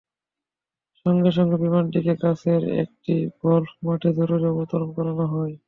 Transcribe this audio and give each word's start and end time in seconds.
সঙ্গে 1.05 1.31
সঙ্গে 1.37 1.55
বিমানটিকে 1.63 2.13
কাছের 2.21 2.61
একটি 2.83 3.13
গলফ 3.41 3.71
মাঠে 3.85 4.09
জরুরি 4.17 4.45
অবতরণ 4.51 4.89
করানো 4.97 5.25
হয়। 5.33 5.53